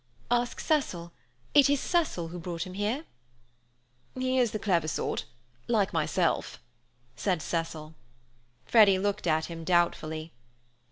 "Ask 0.31 0.59
Cecil; 0.59 1.11
it 1.53 1.69
is 1.69 1.79
Cecil 1.79 2.29
who 2.29 2.39
brought 2.39 2.65
him 2.65 2.73
here." 2.73 3.05
"He 4.15 4.39
is 4.39 4.49
the 4.49 4.57
clever 4.57 4.87
sort, 4.87 5.25
like 5.67 5.93
myself," 5.93 6.59
said 7.15 7.39
Cecil. 7.39 7.93
Freddy 8.65 8.97
looked 8.97 9.27
at 9.27 9.45
him 9.45 9.63
doubtfully. 9.63 10.33